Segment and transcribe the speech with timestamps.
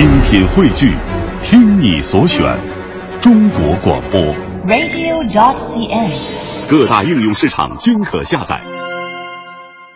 [0.00, 0.96] 精品汇聚，
[1.42, 2.42] 听你所选，
[3.20, 4.18] 中国广播。
[4.66, 6.70] radio.dot.cn，。
[6.70, 8.62] 各大应用市场均可下载。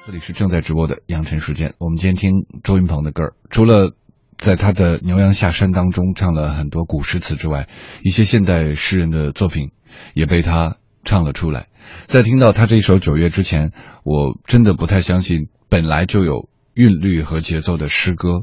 [0.04, 3.92] 这里是正在直播的阳晨时间，我们今天听周云鹏的歌儿，除了
[4.36, 7.66] 在他的《牛羊下山》当中唱了很多古诗词之外，
[8.02, 9.70] 一些现代诗人的作品
[10.12, 10.76] 也被他
[11.06, 11.68] 唱了出来。
[12.04, 13.72] 在听到他这一首《九月》之前，
[14.04, 18.42] 我真的不太相信本来就有韵律和节奏的诗歌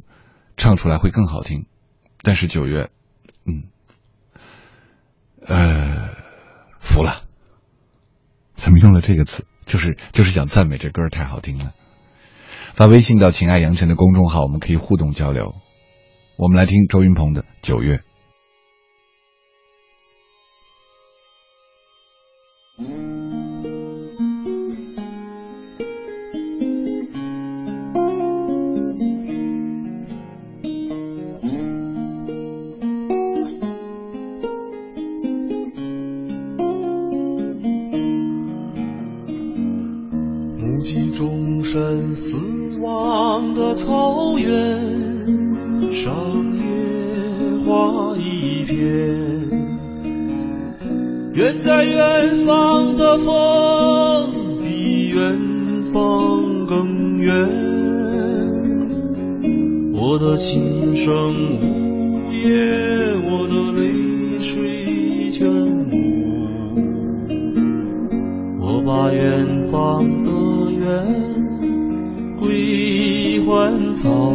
[0.62, 1.66] 唱出来会更好听。
[2.22, 2.92] 但是九月，
[3.48, 3.64] 嗯，
[5.44, 6.10] 呃，
[6.80, 7.16] 服了。
[8.54, 9.48] 怎么用了这个词？
[9.66, 11.74] 就是就是想赞美这歌太好听了。
[12.76, 15.56] 发微信到“情爱杨尘”的公众号，我们可以互动交流。
[16.38, 17.98] 我们来听周云鹏的《九月》。
[41.72, 42.36] 众生死
[42.82, 44.46] 亡的草原
[45.94, 46.14] 上
[46.58, 46.62] 野
[47.66, 48.78] 花一片，
[51.34, 55.40] 远在远方的风比远
[55.94, 57.50] 方更远。
[59.94, 63.88] 我的琴声呜咽，我的泪
[64.42, 65.48] 水全
[65.90, 65.96] 无。
[68.60, 70.30] 我把远方的
[70.74, 71.31] 远
[73.52, 74.31] 春草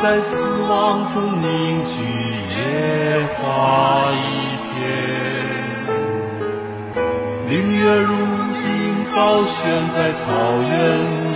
[0.00, 2.02] 在死亡中凝聚
[2.54, 4.16] 野花一
[4.62, 4.78] 片。
[7.48, 8.14] 明月如
[8.60, 8.62] 今
[9.12, 10.28] 高悬在草
[10.60, 10.68] 原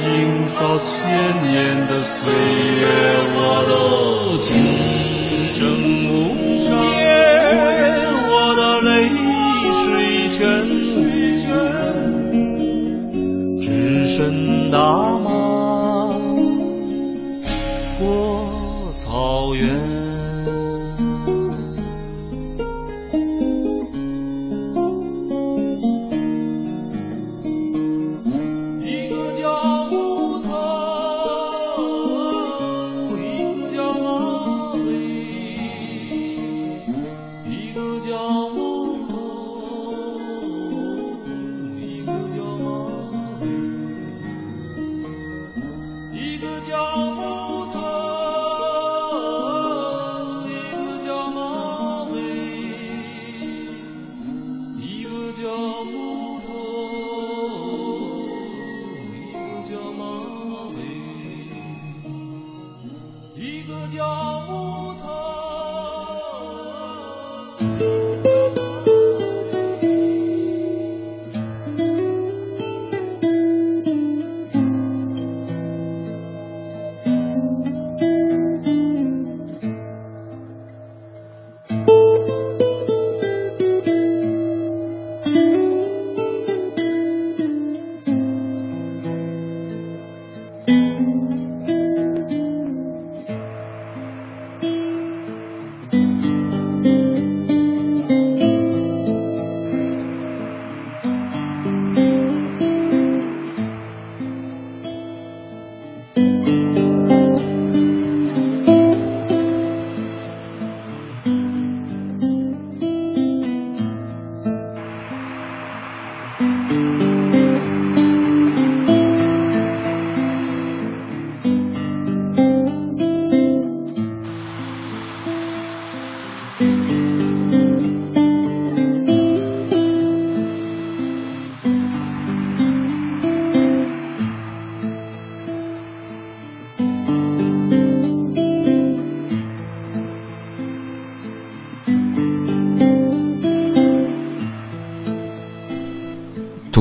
[0.05, 2.87] 映照千年的岁月
[3.35, 3.37] 我
[3.67, 3.73] 的
[4.43, 4.53] 情
[5.59, 5.61] 生
[6.09, 6.11] 无
[6.95, 7.03] 言
[8.29, 8.91] 我的泪
[9.83, 9.85] 水
[10.29, 10.39] 全
[10.95, 11.03] 无
[13.61, 13.67] 只
[14.07, 14.77] 剩大
[15.19, 15.32] 漠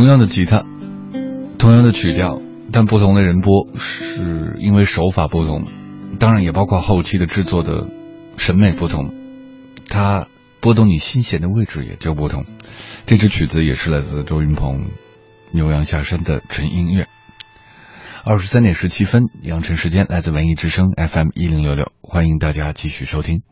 [0.02, 0.66] 同样的吉他，
[1.60, 5.68] 同样的曲调，但不同的人播，是因为手法不同，
[6.18, 7.88] 当然也包括后期的制作的
[8.36, 9.14] 审美不同，
[9.88, 10.28] 它
[10.60, 12.48] 拨动你心弦的位置也就不同。
[13.06, 14.86] 这支曲子也是来自周云鹏
[15.52, 17.06] 《牛羊下山》的纯音乐。
[18.24, 23.44] 二十三点十七分，阳晨时间来自文艺之声 FM 一零六六，欢迎大家继续收听。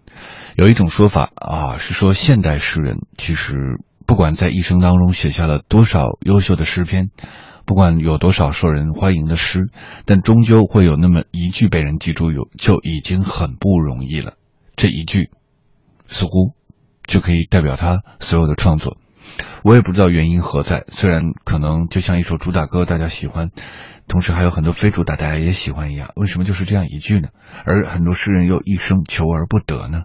[0.55, 3.53] 有一种说法啊，是说现代诗人其实。
[4.19, 7.09] 不管在一生当中写下了多少优秀的诗篇，
[7.65, 9.69] 不管有多少受人欢迎的诗，
[10.03, 14.33] 但终究会有那么一句被人记住，有就已经很不容易了。
[14.75, 15.29] 这一句，
[16.05, 16.53] 似乎
[17.07, 18.97] 就可以代表他所有的创作。
[19.63, 23.51] 我也不知道原因何在，虽然可能就像一首主打歌大家喜欢，
[24.09, 27.29] 同时还有很多非主打大家也喜欢一样，为什么就是这样一句呢？
[27.63, 30.03] 而很多诗人又一生求而不得呢？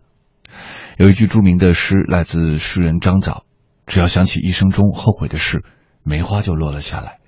[0.99, 3.43] 有一句著名的诗来自诗人张枣。
[3.87, 5.63] 只要想起一生中后悔的事，
[6.03, 7.19] 梅花就落了下来；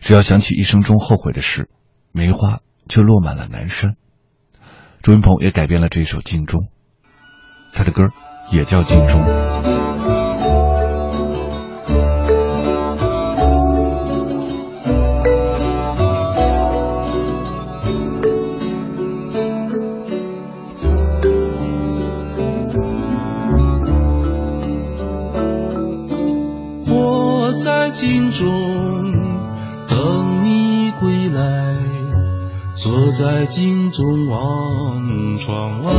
[0.00, 1.68] 只要想起一生中后悔的事，
[2.12, 3.96] 梅花就落满了南山。
[5.02, 6.62] 朱云鹏也改编了这首《镜中》，
[7.72, 8.10] 他的歌
[8.52, 9.22] 也叫《镜中》。
[28.06, 29.12] 镜中
[29.88, 31.76] 等你归来，
[32.72, 35.92] 坐在镜中望窗外。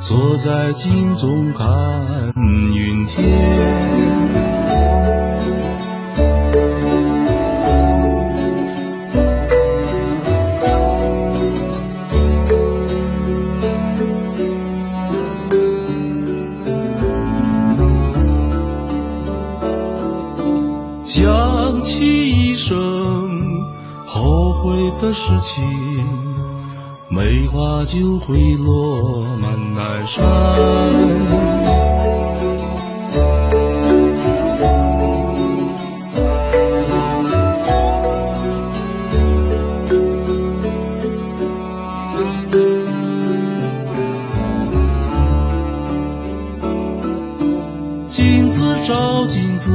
[0.00, 2.32] 坐在镜中看
[2.74, 4.50] 云天。
[21.04, 22.76] 想起一生
[24.06, 26.29] 后悔的事情。
[27.12, 30.24] 梅花就会落满南山。
[48.06, 49.72] 镜子照镜子，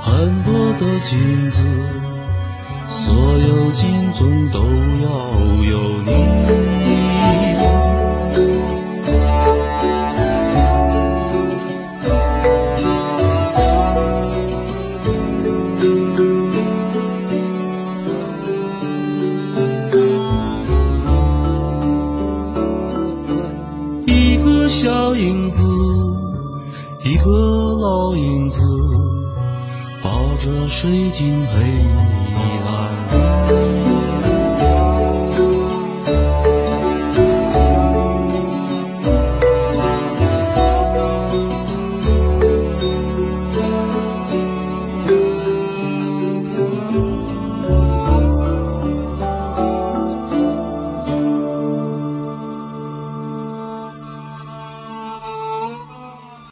[0.00, 2.01] 很多的镜子。
[2.94, 5.08] 所有镜中都要
[5.64, 6.12] 有你。